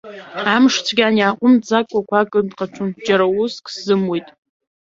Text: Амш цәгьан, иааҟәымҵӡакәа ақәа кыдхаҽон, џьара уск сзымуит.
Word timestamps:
Амш 0.53 0.75
цәгьан, 0.85 1.15
иааҟәымҵӡакәа 1.17 1.97
ақәа 2.01 2.29
кыдхаҽон, 2.31 2.89
џьара 3.05 3.25
уск 3.39 3.65
сзымуит. 3.73 4.27